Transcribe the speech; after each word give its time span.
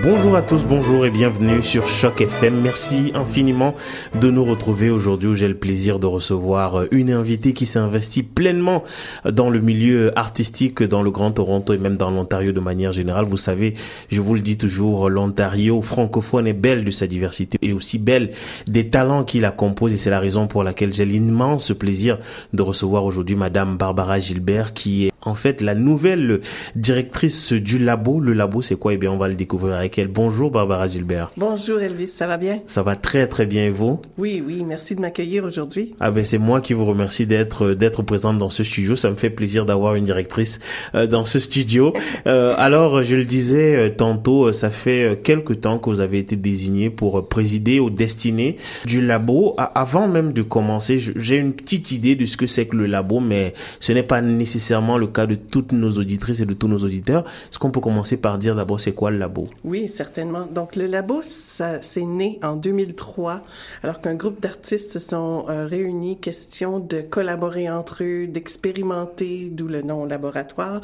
Bonjour 0.00 0.36
à 0.36 0.42
tous, 0.42 0.64
bonjour 0.64 1.04
et 1.06 1.10
bienvenue 1.10 1.60
sur 1.60 1.88
Choc 1.88 2.20
FM. 2.20 2.60
Merci 2.60 3.10
infiniment 3.16 3.74
de 4.20 4.30
nous 4.30 4.44
retrouver 4.44 4.90
aujourd'hui 4.90 5.30
où 5.30 5.34
j'ai 5.34 5.48
le 5.48 5.56
plaisir 5.56 5.98
de 5.98 6.06
recevoir 6.06 6.84
une 6.92 7.10
invitée 7.10 7.52
qui 7.52 7.66
s'est 7.66 7.80
investie 7.80 8.22
pleinement 8.22 8.84
dans 9.28 9.50
le 9.50 9.58
milieu 9.58 10.16
artistique 10.16 10.84
dans 10.84 11.02
le 11.02 11.10
Grand 11.10 11.32
Toronto 11.32 11.74
et 11.74 11.78
même 11.78 11.96
dans 11.96 12.12
l'Ontario 12.12 12.52
de 12.52 12.60
manière 12.60 12.92
générale. 12.92 13.24
Vous 13.24 13.36
savez, 13.36 13.74
je 14.08 14.20
vous 14.20 14.34
le 14.34 14.40
dis 14.40 14.56
toujours, 14.56 15.10
l'Ontario 15.10 15.82
francophone 15.82 16.46
est 16.46 16.52
belle 16.52 16.84
de 16.84 16.92
sa 16.92 17.08
diversité 17.08 17.58
et 17.60 17.72
aussi 17.72 17.98
belle 17.98 18.30
des 18.68 18.90
talents 18.90 19.24
qui 19.24 19.40
la 19.40 19.50
composent 19.50 19.94
et 19.94 19.98
c'est 19.98 20.10
la 20.10 20.20
raison 20.20 20.46
pour 20.46 20.62
laquelle 20.62 20.94
j'ai 20.94 21.06
l'immense 21.06 21.72
plaisir 21.72 22.18
de 22.52 22.62
recevoir 22.62 23.04
aujourd'hui 23.04 23.34
Madame 23.34 23.76
Barbara 23.76 24.20
Gilbert 24.20 24.74
qui 24.74 25.06
est 25.06 25.12
en 25.28 25.34
fait 25.34 25.60
la 25.60 25.74
nouvelle 25.74 26.40
directrice 26.74 27.52
du 27.52 27.78
labo. 27.78 28.20
Le 28.20 28.32
labo, 28.32 28.62
c'est 28.62 28.76
quoi? 28.76 28.94
Eh 28.94 28.96
bien, 28.96 29.12
on 29.12 29.18
va 29.18 29.28
le 29.28 29.34
découvrir 29.34 29.74
avec 29.74 29.98
elle. 29.98 30.08
Bonjour 30.08 30.50
Barbara 30.50 30.86
Gilbert. 30.88 31.30
Bonjour 31.36 31.80
Elvis, 31.80 32.08
ça 32.08 32.26
va 32.26 32.38
bien? 32.38 32.60
Ça 32.66 32.82
va 32.82 32.96
très 32.96 33.26
très 33.26 33.46
bien 33.46 33.66
et 33.66 33.70
vous? 33.70 34.00
Oui, 34.16 34.42
oui, 34.44 34.64
merci 34.66 34.96
de 34.96 35.00
m'accueillir 35.00 35.44
aujourd'hui. 35.44 35.94
Ah 36.00 36.10
ben 36.10 36.24
c'est 36.24 36.38
moi 36.38 36.60
qui 36.60 36.72
vous 36.72 36.84
remercie 36.84 37.26
d'être 37.26 37.74
d'être 37.74 38.02
présente 38.02 38.38
dans 38.38 38.50
ce 38.50 38.64
studio. 38.64 38.96
Ça 38.96 39.10
me 39.10 39.16
fait 39.16 39.30
plaisir 39.30 39.66
d'avoir 39.66 39.94
une 39.94 40.04
directrice 40.04 40.58
euh, 40.94 41.06
dans 41.06 41.24
ce 41.24 41.40
studio. 41.40 41.92
Euh, 42.26 42.54
alors, 42.58 43.04
je 43.04 43.16
le 43.16 43.24
disais 43.24 43.76
euh, 43.76 43.88
tantôt, 43.90 44.52
ça 44.52 44.70
fait 44.70 45.20
quelque 45.22 45.52
temps 45.52 45.78
que 45.78 45.88
vous 45.88 46.00
avez 46.00 46.18
été 46.18 46.36
désigné 46.36 46.90
pour 46.90 47.28
présider 47.28 47.78
aux 47.78 47.90
destinées 47.90 48.56
du 48.84 49.00
labo. 49.00 49.54
Avant 49.56 50.08
même 50.08 50.32
de 50.32 50.42
commencer, 50.42 50.98
j'ai 50.98 51.36
une 51.36 51.52
petite 51.52 51.92
idée 51.92 52.16
de 52.16 52.26
ce 52.26 52.36
que 52.36 52.46
c'est 52.46 52.66
que 52.66 52.76
le 52.76 52.86
labo, 52.86 53.20
mais 53.20 53.54
ce 53.80 53.92
n'est 53.92 54.02
pas 54.02 54.20
nécessairement 54.20 54.98
le 54.98 55.06
cas 55.06 55.17
de 55.26 55.34
toutes 55.34 55.72
nos 55.72 55.92
auditrices 55.92 56.40
et 56.40 56.46
de 56.46 56.54
tous 56.54 56.68
nos 56.68 56.78
auditeurs. 56.78 57.24
Est-ce 57.50 57.58
qu'on 57.58 57.70
peut 57.70 57.80
commencer 57.80 58.16
par 58.16 58.38
dire 58.38 58.54
d'abord 58.54 58.80
c'est 58.80 58.92
quoi 58.92 59.10
le 59.10 59.18
labo? 59.18 59.48
Oui, 59.64 59.88
certainement. 59.88 60.46
Donc 60.46 60.76
le 60.76 60.86
labo, 60.86 61.20
ça 61.22 61.82
c'est 61.82 62.04
né 62.04 62.38
en 62.42 62.56
2003, 62.56 63.42
alors 63.82 64.00
qu'un 64.00 64.14
groupe 64.14 64.40
d'artistes 64.40 64.92
se 64.92 64.98
sont 64.98 65.46
euh, 65.48 65.66
réunis, 65.66 66.18
question 66.18 66.78
de 66.78 67.00
collaborer 67.00 67.70
entre 67.70 68.04
eux, 68.04 68.26
d'expérimenter, 68.26 69.50
d'où 69.50 69.68
le 69.68 69.82
nom 69.82 70.04
laboratoire, 70.04 70.80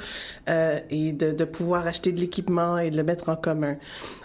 euh, 0.48 0.78
et 0.90 1.12
de, 1.12 1.32
de 1.32 1.44
pouvoir 1.44 1.86
acheter 1.86 2.12
de 2.12 2.20
l'équipement 2.20 2.78
et 2.78 2.90
de 2.90 2.96
le 2.96 3.02
mettre 3.02 3.28
en 3.28 3.36
commun. 3.36 3.76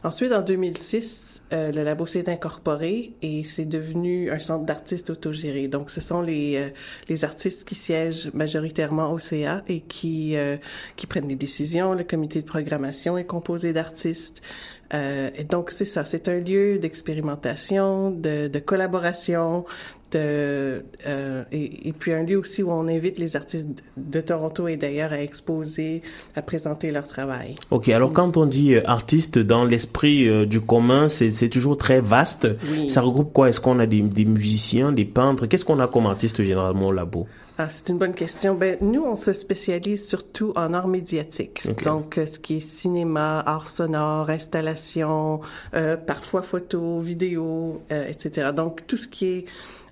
Ensuite, 0.04 0.32
en 0.32 0.42
2006, 0.42 1.39
euh, 1.52 1.72
le 1.72 1.84
labo 1.84 2.06
s'est 2.06 2.30
incorporé 2.30 3.14
et 3.24 3.44
c'est 3.44 3.66
devenu 3.66 4.30
un 4.30 4.40
centre 4.40 4.66
d'artistes 4.66 5.10
autogéré. 5.10 5.68
Donc, 5.68 5.90
ce 5.90 6.00
sont 6.00 6.22
les, 6.22 6.58
euh, 6.58 6.70
les 7.08 7.24
artistes 7.24 7.68
qui 7.68 7.76
siègent 7.76 8.30
majoritairement 8.34 9.12
au 9.12 9.20
CA 9.20 9.64
et 9.68 9.82
qui, 9.82 10.38
euh, 10.38 10.58
qui 10.96 11.08
prennent 11.08 11.28
les 11.28 11.36
décisions. 11.36 11.94
Le 11.94 12.04
comité 12.04 12.42
de 12.42 12.46
programmation 12.46 13.18
est 13.18 13.26
composé 13.26 13.74
d'artistes. 13.74 14.44
Et 14.92 15.44
donc, 15.44 15.72
c'est 15.72 15.86
ça, 15.86 16.04
c'est 16.06 16.28
un 16.28 16.40
lieu 16.40 16.80
d'expérimentation, 16.80 18.12
de, 18.12 18.48
de 18.48 18.60
collaboration, 18.60 19.66
de, 20.12 20.84
euh, 21.08 21.44
et, 21.52 21.88
et, 21.88 21.94
puis 21.94 22.14
un 22.14 22.24
lieu 22.24 22.38
aussi 22.38 22.64
où 22.64 22.72
on 22.72 22.88
invite 22.88 23.20
les 23.20 23.36
artistes 23.36 23.84
de 23.98 24.22
Toronto 24.22 24.68
et 24.68 24.76
d'ailleurs 24.76 25.14
à 25.14 25.22
exposer, 25.22 26.02
à 26.36 26.42
présenter 26.42 26.92
leur 26.92 27.08
travail. 27.08 27.56
Ok, 27.72 27.90
alors 27.90 28.14
quand 28.14 28.38
on 28.38 28.46
dit 28.46 28.76
euh, 28.76 28.82
artiste 28.86 29.38
dans 29.38 29.66
l'esprit 29.66 30.28
euh, 30.28 30.46
du 30.46 30.62
commun, 30.62 31.10
c'est 31.10 31.50
toujours 31.50 31.78
très 31.78 32.02
vaste. 32.02 32.48
Oui. 32.72 32.90
Ça 32.90 33.02
regroupe 33.02 33.34
quoi? 33.34 33.50
Est-ce 33.50 33.60
qu'on 33.60 33.80
a 33.80 33.86
des, 33.86 34.02
des, 34.02 34.26
musiciens, 34.26 34.92
des 34.92 35.06
peintres? 35.06 35.46
Qu'est-ce 35.46 35.66
qu'on 35.66 35.80
a 35.80 35.88
comme 35.88 36.08
artiste 36.08 36.42
généralement 36.42 36.88
au 36.88 36.92
labo? 36.92 37.28
Ah, 37.62 37.68
c'est 37.68 37.90
une 37.90 37.98
bonne 37.98 38.14
question. 38.14 38.56
Ben, 38.56 38.78
nous, 38.80 39.04
on 39.04 39.18
se 39.18 39.34
spécialise 39.34 40.08
surtout 40.08 40.54
en 40.56 40.74
art 40.74 40.88
médiatique. 40.88 41.64
Okay. 41.68 41.84
Donc, 41.84 42.18
ce 42.26 42.40
qui 42.40 42.56
est 42.56 42.60
cinéma, 42.62 43.44
art 43.46 43.68
sonore, 43.68 44.30
installation, 44.30 45.42
euh, 45.74 45.98
parfois 45.98 46.42
photo, 46.42 47.02
vidéo, 47.02 47.82
euh, 47.92 48.08
etc. 48.08 48.52
Donc, 48.56 48.88
tout 48.88 48.96
ce 48.96 49.10
qui 49.10 49.26
est 49.26 49.46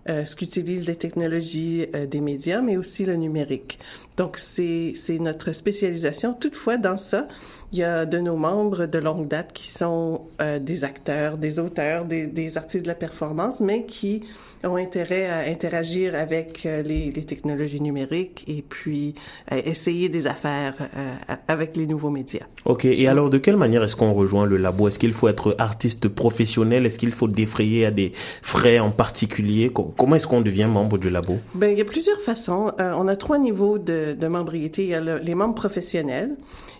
euh, 0.09 0.23
ce 0.23 0.37
qu'utilisent 0.37 0.87
les 0.87 0.95
technologies 0.95 1.87
euh, 1.93 2.05
des 2.05 2.21
médias, 2.21 2.61
mais 2.61 2.77
aussi 2.77 3.03
le 3.03 3.15
numérique. 3.15 3.77
Donc, 4.15 4.37
c'est, 4.37 4.93
c'est 4.95 5.19
notre 5.19 5.51
spécialisation. 5.51 6.33
Toutefois, 6.33 6.77
dans 6.77 6.95
ça, 6.95 7.27
il 7.73 7.79
y 7.79 7.83
a 7.83 8.05
de 8.05 8.17
nos 8.17 8.37
membres 8.37 8.85
de 8.85 8.99
longue 8.99 9.27
date 9.27 9.51
qui 9.51 9.67
sont 9.67 10.21
euh, 10.41 10.59
des 10.59 10.85
acteurs, 10.85 11.37
des 11.37 11.59
auteurs, 11.59 12.05
des, 12.05 12.25
des, 12.25 12.57
artistes 12.57 12.83
de 12.83 12.87
la 12.87 12.95
performance, 12.95 13.59
mais 13.59 13.85
qui 13.85 14.23
ont 14.63 14.75
intérêt 14.75 15.27
à 15.27 15.49
interagir 15.49 16.15
avec 16.15 16.65
euh, 16.65 16.81
les, 16.81 17.11
les, 17.11 17.23
technologies 17.23 17.81
numériques 17.81 18.43
et 18.47 18.63
puis 18.67 19.15
à 19.49 19.57
essayer 19.57 20.09
des 20.09 20.27
affaires 20.27 20.75
euh, 20.79 21.13
avec 21.47 21.75
les 21.75 21.85
nouveaux 21.85 22.09
médias. 22.09 22.45
Ok. 22.65 22.85
Et 22.85 23.07
alors, 23.07 23.29
de 23.29 23.37
quelle 23.37 23.57
manière 23.57 23.83
est-ce 23.83 23.95
qu'on 23.95 24.13
rejoint 24.13 24.45
le 24.45 24.57
labo? 24.57 24.87
Est-ce 24.87 24.99
qu'il 24.99 25.13
faut 25.13 25.27
être 25.27 25.55
artiste 25.59 26.07
professionnel? 26.07 26.85
Est-ce 26.85 26.97
qu'il 26.97 27.11
faut 27.11 27.27
défrayer 27.27 27.85
à 27.85 27.91
des 27.91 28.11
frais 28.41 28.79
en 28.79 28.91
particulier? 28.91 29.71
Comment 29.73 30.15
est-ce 30.15 30.27
qu'on 30.27 30.41
devient 30.41 30.67
membre 30.69 30.97
du 30.97 31.09
labo? 31.09 31.37
Ben, 31.53 31.71
il 31.71 31.77
y 31.77 31.81
a 31.81 31.85
plusieurs 31.85 32.19
façons. 32.21 32.71
Euh, 32.79 32.93
on 32.97 33.07
a 33.07 33.15
trois 33.15 33.37
niveaux 33.37 33.77
de, 33.77 34.15
de 34.19 34.27
membriété. 34.27 34.83
Il 34.83 34.89
y 34.89 34.95
a 34.95 35.01
le, 35.01 35.17
les 35.17 35.35
membres 35.35 35.55
professionnels. 35.55 36.35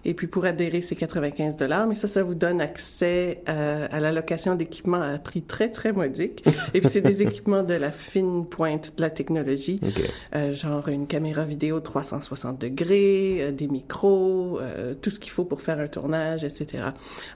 Et 0.08 0.14
puis 0.14 0.28
pour 0.28 0.46
adhérer, 0.46 0.82
c'est 0.82 0.96
95 0.96 1.58
dollars, 1.58 1.86
mais 1.86 1.96
ça, 1.96 2.08
ça 2.08 2.24
vous 2.24 2.34
donne 2.34 2.62
accès 2.62 3.42
euh, 3.50 3.88
à 3.92 4.00
la 4.00 4.14
location 4.14 4.56
d'équipements 4.56 5.02
à 5.02 5.18
prix 5.18 5.42
très 5.42 5.70
très 5.70 5.92
modique. 5.92 6.46
Et 6.74 6.80
puis 6.80 6.90
c'est 6.90 7.02
des 7.02 7.22
équipements 7.28 7.64
de 7.68 7.76
la 7.76 7.92
fine 7.92 8.46
pointe 8.46 8.94
de 8.98 9.02
la 9.02 9.10
technologie, 9.10 9.80
okay. 9.86 10.10
euh, 10.36 10.54
genre 10.54 10.88
une 10.88 11.08
caméra 11.08 11.44
vidéo 11.44 11.80
360 11.80 12.60
degrés, 12.60 13.38
euh, 13.42 13.52
des 13.52 13.68
micros, 13.68 14.60
tout 15.02 15.10
ce 15.10 15.20
qu'il 15.20 15.32
faut 15.32 15.46
pour 15.46 15.62
faire 15.62 15.80
un 15.80 15.88
tournage, 15.88 16.44
etc. 16.44 16.84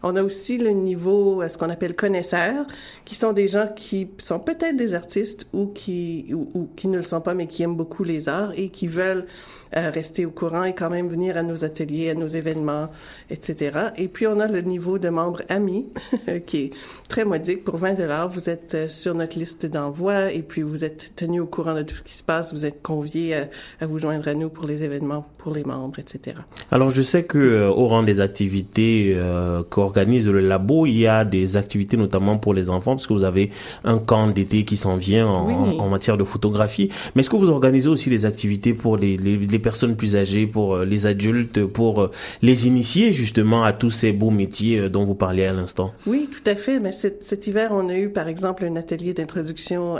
On 0.03 0.15
a 0.15 0.23
aussi 0.23 0.57
le 0.57 0.71
niveau, 0.71 1.43
ce 1.47 1.57
qu'on 1.57 1.69
appelle 1.69 1.95
connaisseurs, 1.95 2.65
qui 3.05 3.15
sont 3.15 3.33
des 3.33 3.47
gens 3.47 3.67
qui 3.75 4.09
sont 4.17 4.39
peut-être 4.39 4.75
des 4.75 4.93
artistes 4.93 5.47
ou 5.53 5.67
qui 5.67 6.27
ou, 6.33 6.49
ou 6.53 6.69
qui 6.75 6.87
ne 6.87 6.97
le 6.97 7.03
sont 7.03 7.21
pas, 7.21 7.33
mais 7.33 7.47
qui 7.47 7.63
aiment 7.63 7.75
beaucoup 7.75 8.03
les 8.03 8.29
arts 8.29 8.53
et 8.55 8.69
qui 8.69 8.87
veulent 8.87 9.25
rester 9.73 10.25
au 10.25 10.31
courant 10.31 10.63
et 10.63 10.73
quand 10.73 10.89
même 10.89 11.07
venir 11.07 11.37
à 11.37 11.43
nos 11.43 11.63
ateliers, 11.63 12.09
à 12.09 12.13
nos 12.13 12.27
événements, 12.27 12.89
etc. 13.29 13.91
Et 13.97 14.07
puis, 14.07 14.27
on 14.27 14.39
a 14.39 14.47
le 14.47 14.61
niveau 14.61 14.99
de 14.99 15.09
membres 15.09 15.41
amis, 15.49 15.87
qui 16.45 16.57
est 16.57 16.69
très 17.07 17.25
modique. 17.25 17.63
Pour 17.63 17.77
20 17.77 17.93
dollars, 17.93 18.29
vous 18.29 18.49
êtes 18.49 18.89
sur 18.89 19.15
notre 19.15 19.37
liste 19.39 19.65
d'envoi 19.65 20.20
et 20.29 20.41
puis 20.41 20.61
vous 20.61 20.83
êtes 20.83 21.13
tenu 21.15 21.39
au 21.39 21.45
courant 21.45 21.73
de 21.73 21.81
tout 21.81 21.95
ce 21.95 22.03
qui 22.03 22.13
se 22.13 22.23
passe. 22.23 22.53
Vous 22.53 22.65
êtes 22.65 22.81
convié 22.81 23.35
à, 23.35 23.47
à 23.79 23.85
vous 23.85 23.99
joindre 23.99 24.27
à 24.27 24.33
nous 24.33 24.49
pour 24.49 24.65
les 24.67 24.83
événements, 24.83 25.25
pour 25.37 25.53
les 25.53 25.63
membres, 25.63 25.99
etc. 25.99 26.37
Alors, 26.71 26.89
je 26.89 27.01
sais 27.01 27.23
que 27.23 27.37
euh, 27.37 27.69
au 27.69 27.87
rang 27.87 28.03
des 28.03 28.21
activités 28.21 29.13
euh, 29.15 29.63
qu'organise 29.69 30.27
le 30.29 30.39
labo, 30.39 30.85
il 30.85 30.97
y 30.97 31.07
a 31.07 31.25
des 31.25 31.57
activités 31.57 31.97
notamment 31.97 32.37
pour 32.37 32.53
les 32.53 32.69
enfants, 32.69 32.95
parce 32.95 33.07
que 33.07 33.13
vous 33.13 33.23
avez 33.23 33.51
un 33.83 33.97
camp 33.97 34.27
d'été 34.27 34.65
qui 34.65 34.77
s'en 34.77 34.97
vient 34.97 35.27
en, 35.27 35.47
oui. 35.47 35.53
en, 35.53 35.83
en, 35.83 35.89
matière 35.89 36.17
de 36.17 36.23
photographie. 36.23 36.89
Mais 37.15 37.21
est-ce 37.21 37.29
que 37.29 37.35
vous 37.35 37.49
organisez 37.49 37.89
aussi 37.89 38.09
des 38.09 38.25
activités 38.25 38.73
pour 38.73 38.97
les, 38.97 39.17
les, 39.17 39.37
les 39.37 39.59
personnes 39.59 39.95
plus 39.95 40.15
âgées, 40.15 40.45
pour 40.45 40.75
euh, 40.75 40.85
les 40.85 41.05
adultes, 41.05 41.65
pour 41.65 42.09
les 42.41 42.67
initier 42.67 43.13
justement 43.13 43.63
à 43.63 43.73
tous 43.73 43.91
ces 43.91 44.11
beaux 44.11 44.31
métiers 44.31 44.89
dont 44.89 45.05
vous 45.05 45.15
parliez 45.15 45.45
à 45.45 45.53
l'instant? 45.53 45.93
Oui, 46.05 46.29
tout 46.31 46.49
à 46.49 46.55
fait. 46.55 46.79
Mais 46.79 46.91
cet, 46.91 47.23
cet, 47.23 47.47
hiver, 47.47 47.69
on 47.71 47.89
a 47.89 47.95
eu 47.95 48.09
par 48.09 48.27
exemple 48.27 48.65
un 48.65 48.75
atelier 48.75 49.13
d'introduction 49.13 49.97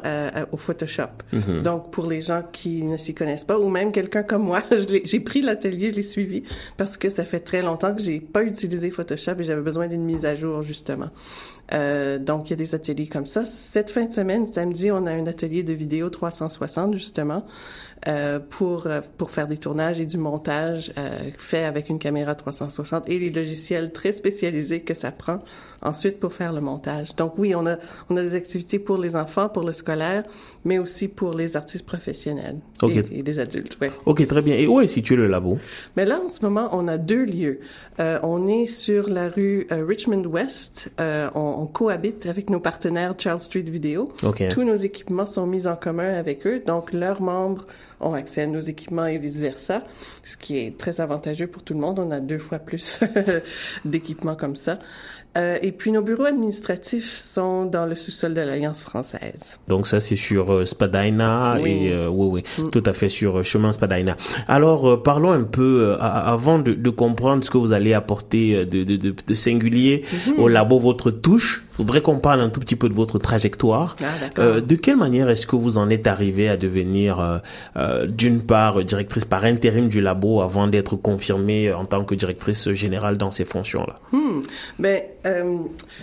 au 0.51 0.57
Photoshop. 0.57 1.13
Mm 1.31 1.39
-hmm. 1.39 1.61
Donc 1.61 1.91
pour 1.91 2.05
les 2.07 2.21
gens 2.21 2.43
qui 2.51 2.83
ne 2.83 2.97
s'y 2.97 3.13
connaissent 3.13 3.45
pas, 3.51 3.57
ou 3.59 3.69
même 3.69 3.91
quelqu'un 3.91 4.23
comme 4.23 4.43
moi, 4.43 4.61
j'ai 5.09 5.19
pris 5.19 5.41
l'atelier, 5.41 5.91
je 5.91 5.97
l'ai 5.97 6.03
suivi 6.03 6.43
parce 6.77 6.97
que 6.97 7.09
ça 7.09 7.25
fait 7.25 7.39
très 7.39 7.61
longtemps 7.61 7.93
que 7.95 8.01
j'ai 8.01 8.19
pas 8.19 8.43
utilisé 8.43 8.91
Photoshop 8.91 9.35
et 9.39 9.43
j'avais 9.43 9.61
besoin 9.61 9.87
d'une 9.87 10.03
mise 10.03 10.25
à 10.25 10.35
jour 10.35 10.61
justement. 10.61 11.09
Euh, 11.73 12.19
donc, 12.19 12.49
il 12.49 12.51
y 12.51 12.53
a 12.53 12.57
des 12.57 12.75
ateliers 12.75 13.07
comme 13.07 13.25
ça. 13.25 13.45
Cette 13.45 13.89
fin 13.89 14.05
de 14.05 14.13
semaine, 14.13 14.47
samedi, 14.47 14.91
on 14.91 15.05
a 15.05 15.11
un 15.11 15.27
atelier 15.27 15.63
de 15.63 15.73
vidéo 15.73 16.09
360, 16.09 16.93
justement, 16.93 17.45
euh, 18.07 18.39
pour, 18.39 18.87
pour 19.17 19.29
faire 19.29 19.47
des 19.47 19.57
tournages 19.57 20.01
et 20.01 20.07
du 20.07 20.17
montage 20.17 20.91
euh, 20.97 21.29
fait 21.37 21.65
avec 21.65 21.87
une 21.87 21.99
caméra 21.99 22.33
360 22.33 23.07
et 23.07 23.19
les 23.19 23.29
logiciels 23.29 23.91
très 23.91 24.11
spécialisés 24.11 24.81
que 24.81 24.95
ça 24.95 25.11
prend 25.11 25.43
ensuite 25.83 26.19
pour 26.19 26.33
faire 26.33 26.51
le 26.51 26.61
montage. 26.61 27.15
Donc, 27.15 27.37
oui, 27.37 27.53
on 27.53 27.67
a, 27.67 27.77
on 28.09 28.17
a 28.17 28.23
des 28.23 28.33
activités 28.33 28.79
pour 28.79 28.97
les 28.97 29.15
enfants, 29.15 29.49
pour 29.49 29.61
le 29.61 29.71
scolaire, 29.71 30.23
mais 30.65 30.79
aussi 30.79 31.09
pour 31.09 31.35
les 31.35 31.55
artistes 31.55 31.85
professionnels 31.85 32.57
okay. 32.81 33.03
et, 33.11 33.19
et, 33.19 33.21
les 33.21 33.37
adultes. 33.37 33.77
Ouais. 33.79 33.91
OK, 34.07 34.25
très 34.25 34.41
bien. 34.41 34.57
Et 34.57 34.65
où 34.65 34.81
est 34.81 34.87
situé 34.87 35.15
le 35.15 35.27
labo? 35.27 35.59
Mais 35.95 36.05
là, 36.05 36.21
en 36.25 36.29
ce 36.29 36.43
moment, 36.43 36.69
on 36.71 36.87
a 36.87 36.97
deux 36.97 37.23
lieux. 37.23 37.59
Euh, 37.99 38.17
on 38.23 38.47
est 38.47 38.65
sur 38.65 39.09
la 39.09 39.29
rue 39.29 39.67
Richmond 39.69 40.25
West. 40.25 40.91
on, 40.99 41.60
on 41.61 41.67
cohabite 41.67 42.25
avec 42.25 42.49
nos 42.49 42.59
partenaires 42.59 43.13
Charles 43.17 43.39
Street 43.39 43.61
Video. 43.61 44.11
Okay. 44.23 44.49
Tous 44.49 44.63
nos 44.63 44.75
équipements 44.75 45.27
sont 45.27 45.45
mis 45.45 45.67
en 45.67 45.75
commun 45.75 46.11
avec 46.15 46.47
eux, 46.47 46.63
donc 46.65 46.91
leurs 46.91 47.21
membres 47.21 47.67
ont 47.99 48.15
accès 48.15 48.41
à 48.41 48.47
nos 48.47 48.59
équipements 48.59 49.05
et 49.05 49.19
vice-versa, 49.19 49.83
ce 50.23 50.37
qui 50.37 50.57
est 50.57 50.75
très 50.75 51.01
avantageux 51.01 51.45
pour 51.45 51.61
tout 51.61 51.75
le 51.75 51.79
monde. 51.79 51.99
On 51.99 52.09
a 52.09 52.19
deux 52.19 52.39
fois 52.39 52.57
plus 52.57 52.99
d'équipements 53.85 54.35
comme 54.35 54.55
ça. 54.55 54.79
Euh, 55.37 55.57
et 55.61 55.71
puis 55.71 55.93
nos 55.93 56.01
bureaux 56.01 56.25
administratifs 56.25 57.17
sont 57.17 57.65
dans 57.65 57.85
le 57.85 57.95
sous-sol 57.95 58.33
de 58.33 58.41
l'Alliance 58.41 58.81
française. 58.81 59.59
Donc 59.69 59.87
ça 59.87 60.01
c'est 60.01 60.17
sur 60.17 60.51
euh, 60.51 60.65
Spadina 60.65 61.57
et 61.65 61.93
euh, 61.93 62.09
oui 62.09 62.43
oui 62.57 62.65
mm. 62.65 62.69
tout 62.69 62.83
à 62.85 62.91
fait 62.91 63.07
sur 63.07 63.43
chemin 63.45 63.71
Spadina. 63.71 64.17
Alors 64.49 65.01
parlons 65.01 65.31
un 65.31 65.43
peu 65.43 65.95
avant 66.01 66.59
de, 66.59 66.73
de, 66.73 66.89
comprendre 66.89 67.45
ce 67.45 67.49
que 67.49 67.57
vous 67.57 67.71
allez 67.71 67.93
apporter 67.93 68.65
de, 68.65 68.83
de, 68.83 68.97
de 69.25 69.35
singulier 69.35 70.03
mm-hmm. 70.03 70.39
au 70.39 70.49
labo 70.49 70.79
votre 70.79 71.11
touche 71.11 71.63
voudrais 71.81 72.01
qu'on 72.01 72.19
parle 72.19 72.41
un 72.41 72.49
tout 72.49 72.59
petit 72.59 72.75
peu 72.75 72.89
de 72.89 72.93
votre 72.93 73.19
trajectoire. 73.19 73.95
Ah, 74.01 74.05
euh, 74.39 74.61
de 74.61 74.75
quelle 74.75 74.97
manière 74.97 75.29
est-ce 75.29 75.47
que 75.47 75.55
vous 75.55 75.77
en 75.77 75.89
êtes 75.89 76.07
arrivé 76.07 76.47
à 76.47 76.57
devenir, 76.57 77.19
euh, 77.19 77.37
euh, 77.75 78.07
d'une 78.07 78.41
part, 78.41 78.83
directrice 78.83 79.25
par 79.25 79.43
intérim 79.43 79.89
du 79.89 80.01
labo 80.01 80.41
avant 80.41 80.67
d'être 80.67 80.95
confirmée 80.95 81.71
en 81.73 81.85
tant 81.85 82.03
que 82.03 82.15
directrice 82.15 82.71
générale 82.73 83.17
dans 83.17 83.31
ces 83.31 83.45
fonctions-là? 83.45 83.95
Hmm. 84.11 84.41
Ben, 84.79 85.01
euh, 85.25 85.59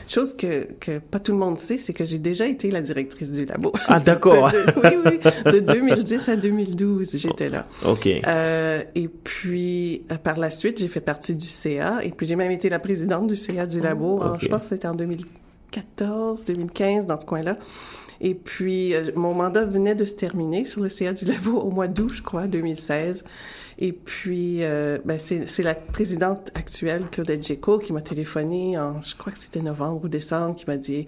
chose 0.07 0.37
que, 0.37 0.69
que 0.81 0.99
pas 0.99 1.19
tout 1.19 1.33
le 1.33 1.39
monde 1.39 1.59
sait, 1.59 1.79
c'est 1.79 1.93
que 1.93 2.05
j'ai 2.05 2.19
déjà 2.19 2.47
été 2.47 2.71
la 2.71 2.81
directrice 2.81 3.33
du 3.33 3.45
labo. 3.45 3.73
Ah, 3.87 4.01
d'accord. 4.05 4.51
oui, 4.77 4.91
oui. 5.05 5.53
De 5.53 5.61
2010 5.61 6.29
à 6.29 6.37
2012, 6.37 7.17
j'étais 7.17 7.51
là. 7.51 7.67
OK. 7.87 8.07
Euh, 8.07 8.83
et 8.95 9.09
puis, 9.09 10.05
par 10.23 10.39
la 10.39 10.51
suite, 10.51 10.79
j'ai 10.79 10.89
fait 10.89 11.01
partie 11.01 11.35
du 11.35 11.47
CA 11.47 12.05
et 12.05 12.11
puis 12.11 12.27
j'ai 12.27 12.37
même 12.37 12.51
été 12.51 12.69
la 12.69 12.79
présidente 12.79 13.27
du 13.27 13.37
CA 13.37 13.67
du 13.67 13.81
labo. 13.81 14.23
je 14.41 14.49
pense 14.49 14.63
que 14.63 14.69
c'était 14.69 14.89
en 14.89 14.95
2000 14.95 15.19
2014, 15.73 16.45
2015, 16.45 17.07
dans 17.07 17.21
ce 17.21 17.27
coin-là. 17.27 17.57
Et 18.21 18.35
puis, 18.35 18.95
euh, 18.95 19.11
mon 19.15 19.35
mandat 19.35 19.65
venait 19.65 19.95
de 19.95 20.05
se 20.05 20.15
terminer 20.15 20.65
sur 20.65 20.83
le 20.83 20.89
CA 20.89 21.13
du 21.13 21.25
Labo 21.25 21.59
au 21.59 21.71
mois 21.71 21.87
d'août, 21.87 22.13
je 22.13 22.23
crois, 22.23 22.47
2016. 22.47 23.25
Et 23.81 23.93
puis, 23.93 24.65
euh, 24.65 24.99
ben 25.05 25.21
c'est 25.21 25.63
la 25.63 25.77
présidente 25.77 26.51
actuelle, 26.57 27.05
Claudette 27.13 27.47
Géco, 27.47 27.79
qui 27.79 27.93
m'a 27.93 28.01
téléphoné 28.01 28.77
en, 28.77 29.01
je 29.03 29.15
crois 29.15 29.33
que 29.33 29.39
c'était 29.39 29.63
novembre 29.63 30.05
ou 30.05 30.09
décembre, 30.09 30.57
qui 30.57 30.65
m'a 30.67 30.77
dit, 30.77 31.07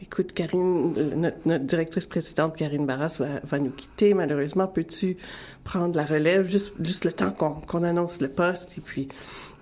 écoute, 0.00 0.32
Karine, 0.32 0.92
notre, 1.16 1.64
directrice 1.64 2.06
précédente, 2.06 2.54
Karine 2.54 2.86
Barras, 2.86 3.20
va, 3.42 3.58
nous 3.58 3.72
quitter, 3.72 4.14
malheureusement. 4.14 4.68
Peux-tu 4.68 5.16
prendre 5.64 5.96
la 5.96 6.04
relève? 6.04 6.48
Juste, 6.48 6.72
juste 6.80 7.04
le 7.04 7.12
temps 7.12 7.32
qu'on 7.32 7.82
annonce 7.82 8.20
le 8.20 8.28
poste? 8.28 8.78
Et 8.78 8.80
puis, 8.80 9.08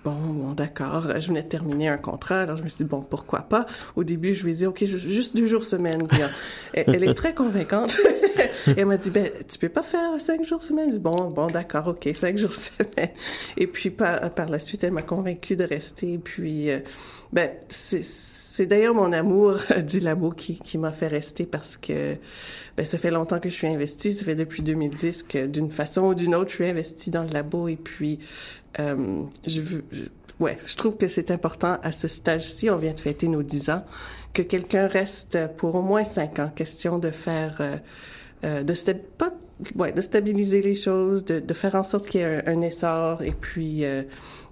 Bon, 0.05 0.13
bon 0.13 0.53
d'accord. 0.53 1.21
Je 1.21 1.29
venais 1.29 1.43
de 1.43 1.49
terminer 1.49 1.89
un 1.89 1.99
contrat, 1.99 2.43
alors 2.43 2.57
je 2.57 2.63
me 2.63 2.69
suis 2.69 2.85
dit, 2.85 2.89
bon, 2.89 3.03
pourquoi 3.03 3.41
pas? 3.41 3.67
Au 3.97 4.05
début, 4.05 4.33
je 4.33 4.45
lui 4.45 4.53
ai 4.53 4.55
dit, 4.55 4.67
OK, 4.67 4.83
juste 4.85 5.37
deux 5.37 5.47
jours 5.47 5.65
semaine. 5.65 6.07
elle, 6.75 7.05
est 7.05 7.15
très 7.15 7.35
convaincante. 7.35 7.99
Et 8.67 8.75
elle 8.79 8.87
m'a 8.87 8.97
dit, 8.97 9.11
ben, 9.11 9.31
tu 9.49 9.59
peux 9.59 9.69
pas 9.69 9.83
faire 9.83 10.19
cinq 10.19 10.43
jours 10.45 10.63
semaine? 10.63 10.97
bon, 10.99 11.31
bon, 11.31 11.49
d'accord, 11.49 11.89
OK, 11.89 12.09
cinq 12.15 12.39
jours 12.39 12.55
semaine. 12.55 13.11
Et 13.59 13.67
puis, 13.67 13.91
par, 13.91 14.31
par 14.35 14.49
la 14.49 14.59
suite, 14.59 14.85
elle 14.85 14.93
m'a 14.93 15.03
convaincue 15.03 15.57
de 15.57 15.65
rester. 15.65 16.19
Puis, 16.19 16.71
euh, 16.71 16.81
ben, 17.33 17.51
c'est 17.69 18.03
c'est 18.53 18.67
d'ailleurs 18.67 18.95
mon 18.95 19.13
amour 19.13 19.59
du 19.87 20.01
labo 20.01 20.33
qui, 20.33 20.59
qui 20.59 20.77
m'a 20.77 20.91
fait 20.91 21.07
rester 21.07 21.47
parce 21.47 21.77
que 21.77 22.17
ben, 22.77 22.85
ça 22.85 22.99
fait 22.99 23.13
longtemps 23.13 23.39
que 23.39 23.49
je 23.49 23.55
suis 23.55 23.69
investie. 23.69 24.13
Ça 24.13 24.25
fait 24.25 24.35
depuis 24.35 24.65
2010 24.65 25.23
que 25.23 25.47
d'une 25.47 25.71
façon 25.71 26.09
ou 26.09 26.15
d'une 26.15 26.35
autre, 26.35 26.51
je 26.51 26.57
suis 26.57 26.69
investie 26.69 27.11
dans 27.11 27.23
le 27.23 27.29
labo. 27.29 27.69
Et 27.69 27.77
puis, 27.77 28.19
euh, 28.81 29.23
je, 29.47 29.61
veux, 29.61 29.85
ouais, 30.41 30.59
je 30.65 30.75
trouve 30.75 30.97
que 30.97 31.07
c'est 31.07 31.31
important 31.31 31.79
à 31.85 31.93
ce 31.93 32.09
stage-ci. 32.09 32.71
On 32.71 32.77
vient 32.77 32.93
de 32.93 32.99
fêter 32.99 33.29
nos 33.29 33.45
10 33.45 33.71
ans. 33.71 33.85
Que 34.33 34.43
quelqu'un 34.43 34.89
reste 34.89 35.39
pour 35.57 35.77
au 35.77 35.83
moins 35.83 36.03
5 36.03 36.41
ans. 36.41 36.51
Question 36.53 36.99
de 36.99 37.13
faire... 37.13 37.59
Euh, 37.61 37.77
euh, 38.43 38.63
de, 38.63 38.75
pas, 38.93 39.33
ouais, 39.77 39.93
de 39.93 40.01
stabiliser 40.01 40.63
les 40.63 40.75
choses, 40.75 41.25
de, 41.25 41.41
de 41.41 41.55
faire 41.55 41.75
en 41.75 41.85
sorte 41.85 42.09
qu'il 42.09 42.21
y 42.21 42.25
ait 42.25 42.49
un, 42.49 42.63
essor. 42.63 43.23
Et 43.23 43.33
puis, 43.33 43.85
euh, 43.85 44.03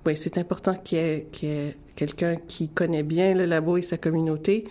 ouais, 0.04 0.14
c'est 0.14 0.38
important 0.38 0.74
qu'il 0.74 0.98
y 0.98 1.00
ait, 1.00 1.26
qu'il 1.32 1.48
y 1.48 1.52
ait 1.52 1.76
quelqu'un 1.98 2.36
qui 2.36 2.68
connaît 2.68 3.02
bien 3.02 3.34
le 3.34 3.44
labo 3.44 3.76
et 3.76 3.82
sa 3.82 3.96
communauté 3.96 4.66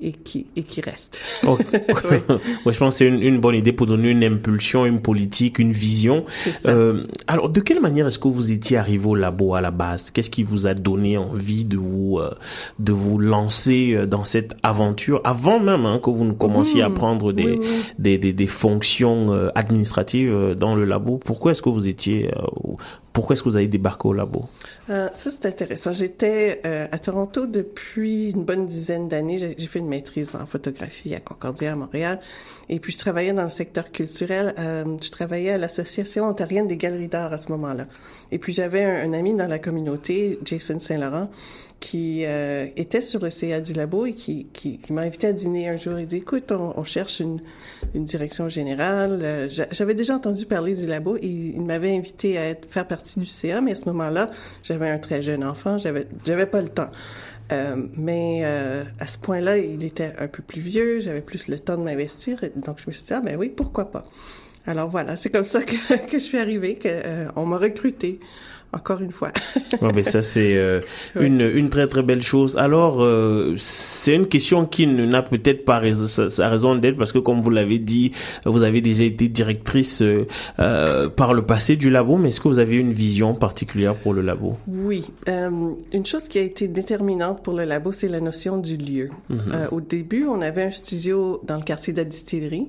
et 0.00 0.12
qui, 0.12 0.46
et 0.56 0.62
qui 0.62 0.80
reste. 0.80 1.20
Oh. 1.46 1.58
oui. 2.10 2.16
je 2.72 2.78
pense 2.78 2.94
que 2.94 2.98
c'est 2.98 3.06
une, 3.06 3.22
une, 3.22 3.38
bonne 3.38 3.54
idée 3.54 3.74
pour 3.74 3.86
donner 3.86 4.08
une 4.08 4.24
impulsion, 4.24 4.86
une 4.86 5.02
politique, 5.02 5.58
une 5.58 5.72
vision. 5.72 6.24
Euh, 6.64 7.04
alors, 7.26 7.50
de 7.50 7.60
quelle 7.60 7.82
manière 7.82 8.06
est-ce 8.06 8.18
que 8.18 8.28
vous 8.28 8.50
étiez 8.50 8.78
arrivé 8.78 9.06
au 9.06 9.14
labo 9.14 9.54
à 9.54 9.60
la 9.60 9.70
base? 9.70 10.10
Qu'est-ce 10.10 10.30
qui 10.30 10.42
vous 10.42 10.66
a 10.66 10.72
donné 10.72 11.18
envie 11.18 11.64
de 11.64 11.76
vous 11.76 12.18
euh, 12.18 12.30
de 12.78 12.92
vous 12.94 13.18
lancer 13.18 13.92
euh, 13.94 14.06
dans 14.06 14.24
cette 14.24 14.56
aventure 14.62 15.20
avant 15.24 15.60
même 15.60 15.84
hein, 15.84 16.00
que 16.02 16.08
vous 16.08 16.24
ne 16.24 16.32
commenciez 16.32 16.80
à 16.80 16.88
mmh. 16.88 16.94
prendre 16.94 17.32
des, 17.34 17.60
des, 17.98 18.16
des, 18.16 18.32
des, 18.32 18.46
fonctions 18.46 19.34
euh, 19.34 19.50
administratives 19.54 20.54
dans 20.58 20.74
le 20.74 20.86
labo? 20.86 21.18
Pourquoi 21.18 21.52
est-ce 21.52 21.60
que 21.60 21.68
vous 21.68 21.88
étiez 21.88 22.30
pourquoi 23.12 23.34
est-ce 23.34 23.42
que 23.42 23.48
vous 23.48 23.56
avez 23.56 23.68
débarqué 23.68 24.08
au 24.08 24.12
labo? 24.12 24.46
Euh, 24.88 25.08
ça, 25.12 25.30
c'est 25.30 25.46
intéressant. 25.46 25.92
J'étais 25.92 26.60
euh, 26.64 26.86
à 26.90 26.98
Toronto 26.98 27.46
depuis 27.46 28.30
une 28.30 28.44
bonne 28.44 28.66
dizaine 28.66 29.08
d'années. 29.08 29.38
J'ai 29.38 29.66
fait 29.66 29.78
une 29.78 29.88
maîtrise 29.88 30.34
en 30.34 30.46
photographie 30.46 31.14
à 31.14 31.20
Concordia, 31.20 31.72
à 31.72 31.76
Montréal. 31.76 32.20
Et 32.68 32.80
puis, 32.80 32.92
je 32.92 32.98
travaillais 32.98 33.32
dans 33.32 33.42
le 33.42 33.50
secteur 33.50 33.92
culturel. 33.92 34.54
Euh, 34.58 34.96
je 35.02 35.10
travaillais 35.10 35.50
à 35.50 35.58
l'Association 35.58 36.24
ontarienne 36.24 36.66
des 36.66 36.76
galeries 36.76 37.08
d'art 37.08 37.32
à 37.32 37.38
ce 37.38 37.50
moment-là. 37.50 37.86
Et 38.32 38.38
puis, 38.38 38.52
j'avais 38.52 38.84
un, 38.84 39.12
ami 39.12 39.34
dans 39.34 39.48
la 39.48 39.58
communauté, 39.58 40.38
Jason 40.44 40.78
Saint-Laurent, 40.78 41.28
qui 41.80 42.24
euh, 42.26 42.66
était 42.76 43.00
sur 43.00 43.20
le 43.20 43.30
CA 43.30 43.58
du 43.60 43.72
labo 43.72 44.04
et 44.04 44.12
qui, 44.12 44.46
qui, 44.52 44.78
qui 44.78 44.92
m'a 44.92 45.00
invité 45.00 45.28
à 45.28 45.32
dîner 45.32 45.68
un 45.68 45.76
jour. 45.76 45.98
Il 45.98 46.06
dit, 46.06 46.18
écoute, 46.18 46.52
on, 46.52 46.74
on 46.76 46.84
cherche 46.84 47.20
une, 47.20 47.40
une, 47.94 48.04
direction 48.04 48.48
générale. 48.48 49.20
Euh, 49.22 49.48
j'avais 49.72 49.94
déjà 49.94 50.14
entendu 50.14 50.44
parler 50.44 50.74
du 50.74 50.86
labo 50.86 51.16
et 51.16 51.26
il 51.26 51.62
m'avait 51.62 51.96
invité 51.96 52.36
à 52.38 52.44
être, 52.44 52.70
faire 52.70 52.86
partie 52.86 53.18
du 53.18 53.26
CA, 53.26 53.62
mais 53.62 53.72
à 53.72 53.76
ce 53.76 53.86
moment-là, 53.86 54.30
un 54.88 54.98
très 54.98 55.22
jeune 55.22 55.44
enfant, 55.44 55.78
j'avais, 55.78 56.06
j'avais 56.24 56.46
pas 56.46 56.62
le 56.62 56.68
temps. 56.68 56.90
Euh, 57.52 57.76
mais 57.96 58.42
euh, 58.44 58.84
à 59.00 59.06
ce 59.06 59.18
point-là, 59.18 59.58
il 59.58 59.84
était 59.84 60.12
un 60.18 60.28
peu 60.28 60.42
plus 60.42 60.60
vieux, 60.60 61.00
j'avais 61.00 61.20
plus 61.20 61.48
le 61.48 61.58
temps 61.58 61.76
de 61.76 61.82
m'investir, 61.82 62.40
donc 62.56 62.78
je 62.78 62.84
me 62.86 62.92
suis 62.92 63.04
dit, 63.04 63.12
ah 63.12 63.20
ben 63.20 63.36
oui, 63.36 63.48
pourquoi 63.48 63.90
pas? 63.90 64.04
Alors 64.66 64.88
voilà, 64.88 65.16
c'est 65.16 65.30
comme 65.30 65.44
ça 65.44 65.62
que, 65.62 65.74
que 66.10 66.18
je 66.18 66.24
suis 66.24 66.38
arrivée, 66.38 66.78
qu'on 66.80 66.88
euh, 66.88 67.46
m'a 67.46 67.58
recruté 67.58 68.20
encore 68.72 69.00
une 69.00 69.10
fois. 69.10 69.32
bon, 69.80 69.90
mais 69.94 70.02
ça 70.02 70.22
c'est 70.22 70.56
euh, 70.56 70.80
une 71.20 71.40
une 71.40 71.70
très 71.70 71.86
très 71.88 72.02
belle 72.02 72.22
chose. 72.22 72.56
Alors 72.56 73.02
euh, 73.02 73.54
c'est 73.56 74.14
une 74.14 74.26
question 74.26 74.66
qui 74.66 74.86
n'a 74.86 75.22
peut-être 75.22 75.64
pas 75.64 75.78
raison, 75.78 76.06
sa, 76.06 76.48
raison 76.48 76.76
d'être 76.76 76.96
parce 76.96 77.12
que 77.12 77.18
comme 77.18 77.40
vous 77.40 77.50
l'avez 77.50 77.78
dit, 77.78 78.12
vous 78.44 78.62
avez 78.62 78.80
déjà 78.80 79.04
été 79.04 79.28
directrice 79.28 80.02
euh, 80.02 81.08
par 81.08 81.34
le 81.34 81.42
passé 81.42 81.76
du 81.76 81.90
labo, 81.90 82.16
mais 82.16 82.28
est-ce 82.28 82.40
que 82.40 82.48
vous 82.48 82.58
avez 82.58 82.76
une 82.76 82.92
vision 82.92 83.34
particulière 83.34 83.96
pour 83.96 84.12
le 84.12 84.22
labo? 84.22 84.56
Oui, 84.68 85.04
une 85.26 86.06
chose 86.06 86.28
qui 86.28 86.38
a 86.38 86.42
été 86.42 86.68
déterminante 86.68 87.42
pour 87.42 87.54
le 87.54 87.64
labo, 87.64 87.92
c'est 87.92 88.08
la 88.08 88.20
notion 88.20 88.58
du 88.58 88.76
lieu. 88.76 89.10
Mm-hmm. 89.30 89.68
au 89.72 89.80
début, 89.80 90.26
on 90.26 90.40
avait 90.40 90.64
un 90.64 90.70
studio 90.70 91.40
dans 91.44 91.56
le 91.56 91.62
quartier 91.62 91.92
de 91.92 91.98
la 91.98 92.04
distillerie. 92.04 92.68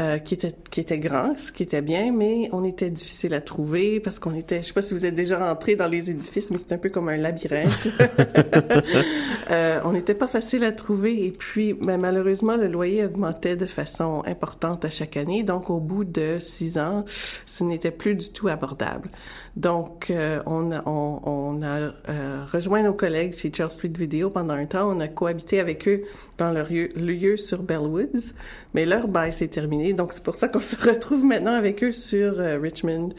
Euh, 0.00 0.18
qui 0.18 0.34
était 0.34 0.54
qui 0.70 0.78
était 0.78 0.98
grand, 0.98 1.36
ce 1.36 1.50
qui 1.50 1.64
était 1.64 1.82
bien, 1.82 2.12
mais 2.12 2.48
on 2.52 2.62
était 2.62 2.88
difficile 2.88 3.34
à 3.34 3.40
trouver 3.40 3.98
parce 3.98 4.20
qu'on 4.20 4.32
était, 4.32 4.62
je 4.62 4.68
sais 4.68 4.72
pas 4.72 4.80
si 4.80 4.94
vous 4.94 5.04
êtes 5.04 5.16
déjà 5.16 5.44
rentré 5.44 5.74
dans 5.74 5.88
les 5.88 6.08
édifices, 6.08 6.52
mais 6.52 6.58
c'est 6.58 6.72
un 6.72 6.78
peu 6.78 6.88
comme 6.88 7.08
un 7.08 7.16
labyrinthe. 7.16 7.88
euh, 9.50 9.80
on 9.84 9.90
n'était 9.90 10.14
pas 10.14 10.28
facile 10.28 10.62
à 10.62 10.70
trouver 10.70 11.26
et 11.26 11.32
puis 11.32 11.72
ben, 11.72 12.00
malheureusement 12.00 12.56
le 12.56 12.68
loyer 12.68 13.04
augmentait 13.06 13.56
de 13.56 13.66
façon 13.66 14.22
importante 14.24 14.84
à 14.84 14.90
chaque 14.90 15.16
année, 15.16 15.42
donc 15.42 15.68
au 15.68 15.80
bout 15.80 16.04
de 16.04 16.36
six 16.38 16.78
ans, 16.78 17.04
ce 17.46 17.64
n'était 17.64 17.90
plus 17.90 18.14
du 18.14 18.30
tout 18.30 18.46
abordable. 18.46 19.10
Donc 19.56 20.10
euh, 20.10 20.40
on 20.46 20.70
a, 20.70 20.80
on, 20.86 21.20
on 21.24 21.62
a 21.62 21.90
euh, 22.08 22.44
rejoint 22.52 22.82
nos 22.82 22.94
collègues 22.94 23.34
chez 23.34 23.50
Charles 23.52 23.72
Street 23.72 23.92
Video 23.98 24.30
pendant 24.30 24.54
un 24.54 24.66
temps, 24.66 24.88
on 24.88 25.00
a 25.00 25.08
cohabité 25.08 25.58
avec 25.58 25.88
eux 25.88 26.04
dans 26.38 26.52
leur 26.52 26.70
lieu, 26.70 26.88
lieu 26.96 27.36
sur 27.36 27.62
Bellwoods, 27.62 28.32
mais 28.74 28.86
leur 28.86 29.08
bail 29.08 29.32
s'est 29.32 29.48
terminé 29.48 29.88
donc, 29.92 30.12
c'est 30.12 30.22
pour 30.22 30.34
ça 30.34 30.48
qu'on 30.48 30.60
se 30.60 30.76
retrouve 30.76 31.24
maintenant 31.24 31.52
avec 31.52 31.82
eux 31.82 31.92
sur 31.92 32.38
euh, 32.38 32.58
Richmond. 32.58 33.10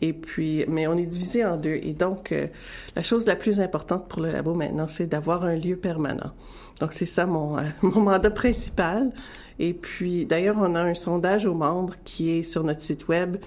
Et 0.00 0.12
puis, 0.12 0.64
mais 0.68 0.86
on 0.86 0.96
est 0.96 1.06
divisé 1.06 1.44
en 1.44 1.56
deux. 1.56 1.78
Et 1.82 1.92
donc, 1.92 2.32
euh, 2.32 2.46
la 2.94 3.02
chose 3.02 3.26
la 3.26 3.36
plus 3.36 3.60
importante 3.60 4.08
pour 4.08 4.22
le 4.22 4.30
labo 4.30 4.54
maintenant, 4.54 4.88
c'est 4.88 5.06
d'avoir 5.06 5.44
un 5.44 5.56
lieu 5.56 5.76
permanent. 5.76 6.32
Donc, 6.80 6.92
c'est 6.92 7.06
ça 7.06 7.26
mon, 7.26 7.58
euh, 7.58 7.62
mon 7.82 8.02
mandat 8.02 8.30
principal. 8.30 9.12
Et 9.58 9.72
puis, 9.72 10.26
d'ailleurs, 10.26 10.56
on 10.58 10.74
a 10.74 10.82
un 10.82 10.94
sondage 10.94 11.46
aux 11.46 11.54
membres 11.54 11.94
qui 12.04 12.30
est 12.30 12.42
sur 12.42 12.62
notre 12.62 12.82
site 12.82 13.08
web 13.08 13.38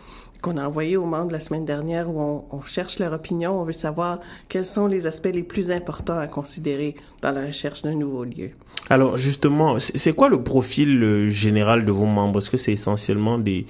qu'on 0.41 0.57
a 0.57 0.65
envoyé 0.65 0.97
aux 0.97 1.05
membres 1.05 1.31
la 1.31 1.39
semaine 1.39 1.65
dernière 1.65 2.09
où 2.09 2.45
on, 2.49 2.61
cherche 2.61 2.99
leur 2.99 3.13
opinion, 3.13 3.59
on 3.59 3.65
veut 3.65 3.71
savoir 3.73 4.19
quels 4.47 4.65
sont 4.65 4.87
les 4.87 5.07
aspects 5.07 5.31
les 5.33 5.43
plus 5.43 5.71
importants 5.71 6.17
à 6.17 6.27
considérer 6.27 6.95
dans 7.21 7.31
la 7.31 7.47
recherche 7.47 7.81
d'un 7.81 7.95
nouveau 7.95 8.23
lieu. 8.23 8.51
Alors 8.89 9.17
justement, 9.17 9.77
c'est 9.79 10.13
quoi 10.13 10.29
le 10.29 10.41
profil 10.41 11.03
euh, 11.03 11.29
général 11.29 11.85
de 11.85 11.91
vos 11.91 12.05
membres? 12.05 12.39
Est-ce 12.39 12.49
que 12.49 12.57
c'est 12.57 12.73
essentiellement 12.73 13.37
des 13.37 13.65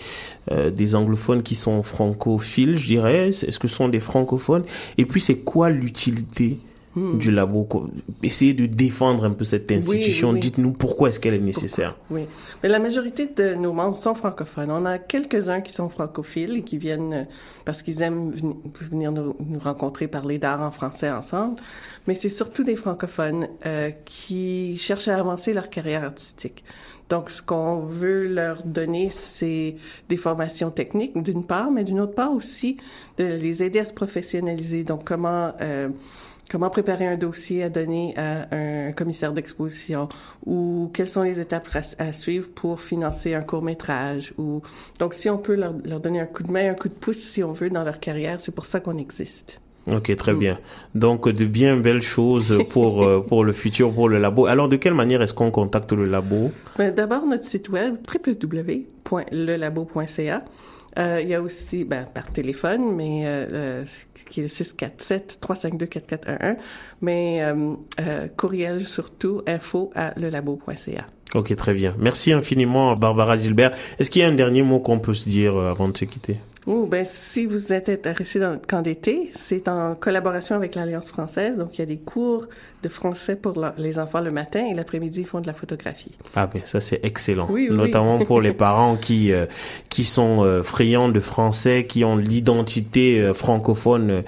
euh, 0.52 0.70
des 0.70 0.96
anglophones 0.96 1.44
qui 1.44 1.56
sont 1.56 1.84
francophiles, 1.84 2.78
je 2.78 2.88
dirais? 2.88 3.30
Est-ce 3.30 3.60
que 3.60 3.68
ce 3.68 3.76
sont 3.76 3.90
des 3.90 4.00
francophones? 4.00 4.64
Et 4.98 5.06
puis 5.06 5.22
c'est 5.22 5.40
quoi 5.40 5.70
l'utilité 5.70 6.60
hmm. 6.96 7.18
du 7.18 7.32
labo. 7.32 7.68
Essayez 8.24 8.54
de 8.54 8.66
défendre 8.66 9.24
un 9.26 9.32
peu 9.32 9.44
cette 9.44 9.72
institution. 9.72 10.34
Dites-nous 10.34 10.74
pourquoi 10.74 11.10
est-ce 11.10 11.20
qu'elle 11.20 11.34
est 11.34 11.40
nécessaire. 11.40 11.96
Oui, 12.10 12.24
mais 12.64 12.70
la 12.70 12.80
majorité 12.80 13.28
de 13.28 13.54
nos 13.56 13.74
membres 13.74 13.98
sont 13.98 14.16
francophones. 14.16 14.72
On 14.72 14.86
a 14.86 14.98
quelques-uns 14.98 15.62
qui 15.62 15.74
sont 15.74 15.90
francophiles 15.90 16.58
et 16.58 16.62
qui 16.64 16.78
viennent 16.78 17.14
euh, 17.14 17.24
parce 17.66 17.82
qu'ils 17.82 18.02
aiment 18.02 18.32
venir 18.82 19.12
nous, 19.12 19.36
rencontrer, 19.60 20.08
parler 20.08 20.38
d'art 20.38 20.62
en 20.62 20.72
français 20.72 21.10
ensemble. 21.10 21.62
Mais 22.08 22.16
c'est 22.16 22.30
surtout 22.30 22.64
des 22.64 22.76
francophones 22.76 23.48
euh, 23.66 23.92
qui 24.06 24.78
cherchent 24.78 25.08
à 25.08 25.18
avancer 25.18 25.54
leur 25.54 25.70
carrière 25.70 26.04
artistique. 26.04 26.64
Donc, 27.10 27.32
ce 27.32 27.42
qu'on 27.42 27.80
veut 27.80 28.28
leur 28.28 28.62
donner, 28.64 29.10
c'est 29.10 29.76
des 30.10 30.18
formations 30.18 30.70
techniques, 30.70 31.18
d'une 31.22 31.44
part, 31.44 31.72
mais 31.72 31.84
d'une 31.84 32.00
autre 32.00 32.14
part 32.14 32.32
aussi 32.32 32.78
de 33.18 33.24
les 33.24 33.64
aider 33.64 33.80
à 33.80 33.86
se 33.86 33.94
professionnaliser. 33.94 34.84
Donc, 34.84 35.06
comment 35.06 35.54
euh, 35.62 35.90
comment 36.50 36.70
préparer 36.70 37.08
un 37.08 37.18
dossier 37.18 37.64
à 37.64 37.70
donner 37.70 38.14
à 38.18 38.56
un 38.56 38.92
commissaire 38.92 39.34
d'exposition? 39.34 40.10
Ou 40.46 40.90
quelles 40.94 41.10
sont 41.10 41.24
les 41.24 41.40
étapes 41.40 41.70
à, 41.98 42.14
suivre 42.14 42.50
pour 42.54 42.82
financer 42.82 43.34
un 43.34 43.42
court 43.42 43.62
métrage 43.62 44.34
ou 44.38 44.62
donc 45.00 45.14
si 45.14 45.30
on 45.30 45.38
peut 45.38 45.56
leur, 45.56 45.74
leur 45.86 46.00
donner 46.00 46.20
un 46.20 46.26
coup 46.26 46.44
de 46.44 46.52
main, 46.52 46.72
un 46.72 46.74
coup 46.74 46.90
de 46.90 46.94
pouce 46.94 47.18
si 47.18 47.44
on 47.44 47.54
veut 47.54 47.70
dans 47.70 47.84
leur 47.84 48.00
carrière, 48.00 48.42
c'est 48.42 48.54
pour 48.54 48.66
ça 48.66 48.80
qu'on 48.80 48.98
existe. 48.98 49.60
Ok, 49.92 50.16
très 50.16 50.34
bien. 50.34 50.60
Donc, 50.94 51.28
de 51.28 51.46
bien 51.46 51.76
belles 51.78 52.02
choses 52.02 52.58
pour, 52.70 53.04
euh, 53.04 53.22
pour 53.28 53.44
le 53.44 53.54
futur, 53.54 53.92
pour 53.94 54.10
le 54.10 54.20
labo. 54.20 54.46
Alors, 54.46 54.70
de 54.70 54.76
quelle 54.76 54.94
manière 54.94 55.24
est-ce 55.24 55.34
qu'on 55.34 55.52
contacte 55.52 55.94
le 55.94 56.06
labo? 56.06 56.52
Ben, 56.78 56.94
D'abord, 56.94 57.26
notre 57.26 57.46
site 57.46 57.70
web, 57.70 57.96
www.lelabo.ca. 58.14 60.44
Euh, 61.00 61.20
il 61.22 61.30
y 61.30 61.34
a 61.34 61.42
aussi, 61.42 61.86
ben, 61.86 62.06
par 62.14 62.30
téléphone, 62.30 62.94
mais 62.96 63.24
euh, 63.26 63.48
euh 63.54 63.86
qui 64.30 64.42
est 64.42 64.62
647-352-4411, 65.42 66.58
mais 67.02 67.42
euh, 67.42 68.28
courriel 68.38 68.86
surtout, 68.86 69.42
info 69.48 69.92
à 69.96 70.14
lelabo.ca. 70.20 71.06
Ok, 71.34 71.56
très 71.56 71.74
bien. 71.74 71.96
Merci 71.98 72.32
infiniment, 72.34 72.96
Barbara 72.96 73.38
Gilbert. 73.38 73.72
Est-ce 73.98 74.12
qu'il 74.12 74.22
y 74.22 74.26
a 74.26 74.28
un 74.28 74.36
dernier 74.36 74.62
mot 74.62 74.80
qu'on 74.80 75.00
peut 75.00 75.16
se 75.16 75.28
dire 75.28 75.58
avant 75.58 75.88
de 75.88 75.98
se 75.98 76.06
quitter? 76.06 76.38
Oh, 76.68 76.86
ben, 76.86 77.06
si 77.06 77.46
vous 77.46 77.72
êtes 77.72 77.90
intéressé 77.90 78.40
dans 78.40 78.52
le 78.52 78.58
camp 78.58 78.82
d'été, 78.82 79.32
c'est 79.34 79.68
en 79.68 79.96
collaboration 79.96 80.56
avec 80.56 80.76
l'Alliance 80.76 81.10
française. 81.10 81.58
Donc, 81.58 81.70
il 81.76 81.80
y 81.80 81.82
a 81.82 81.86
des 81.86 81.98
cours 81.98 82.48
de 82.84 82.90
français 82.90 83.36
pour 83.36 83.54
les 83.78 83.98
enfants 83.98 84.20
le 84.20 84.32
matin 84.32 84.66
et 84.70 84.74
l'après-midi, 84.74 85.22
ils 85.22 85.26
font 85.26 85.42
de 85.42 85.48
la 85.48 85.54
photographie. 85.54 86.12
Ah, 86.36 86.48
ben, 86.48 86.62
ça, 86.66 86.82
c'est 86.82 87.00
excellent. 87.04 87.48
Oui, 87.50 87.70
Notamment 87.72 88.20
pour 88.20 88.42
les 88.42 88.54
parents 88.60 88.98
qui, 88.98 89.32
euh, 89.32 89.46
qui 89.90 90.04
sont 90.04 90.44
euh, 90.44 90.62
friands 90.62 91.10
de 91.10 91.20
français, 91.20 91.86
qui 91.88 92.04
ont 92.04 92.18
l'identité 92.18 93.20
euh, 93.20 93.34
francophone 93.34 94.24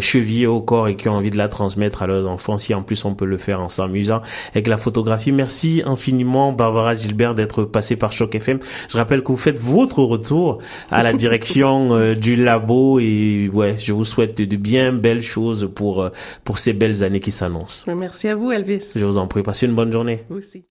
chevillée 0.00 0.46
au 0.46 0.60
corps 0.60 0.88
et 0.88 0.96
qui 0.96 1.08
ont 1.08 1.14
envie 1.14 1.30
de 1.30 1.36
la 1.36 1.48
transmettre 1.48 2.02
à 2.02 2.06
leurs 2.06 2.28
enfants. 2.28 2.58
Si 2.58 2.74
en 2.74 2.82
plus 2.82 3.04
on 3.04 3.14
peut 3.14 3.24
le 3.24 3.36
faire 3.36 3.60
en 3.60 3.68
s'amusant 3.68 4.22
avec 4.52 4.66
la 4.66 4.76
photographie. 4.76 5.32
Merci 5.32 5.82
infiniment, 5.84 6.52
Barbara 6.52 6.94
Gilbert, 6.94 7.34
d'être 7.34 7.64
passée 7.64 7.96
par 7.96 8.12
Choc 8.12 8.34
FM. 8.34 8.58
Je 8.88 8.96
rappelle 8.96 9.22
que 9.22 9.28
vous 9.28 9.36
faites 9.36 9.58
votre 9.58 10.02
retour 10.02 10.58
à 10.90 11.02
la 11.02 11.12
direction 11.24 11.73
euh, 11.92 12.14
du 12.14 12.36
labo 12.36 12.98
et 12.98 13.50
ouais, 13.52 13.76
je 13.78 13.92
vous 13.92 14.04
souhaite 14.04 14.40
de 14.40 14.56
bien 14.56 14.92
belles 14.92 15.22
choses 15.22 15.70
pour 15.74 16.02
euh, 16.02 16.10
pour 16.44 16.58
ces 16.58 16.72
belles 16.72 17.02
années 17.02 17.20
qui 17.20 17.32
s'annoncent. 17.32 17.84
Merci 17.92 18.28
à 18.28 18.34
vous, 18.34 18.52
Elvis. 18.52 18.82
Je 18.94 19.04
vous 19.04 19.18
en 19.18 19.26
prie, 19.26 19.42
passez 19.42 19.66
une 19.66 19.74
bonne 19.74 19.92
journée. 19.92 20.24
Vous 20.28 20.38
aussi. 20.38 20.64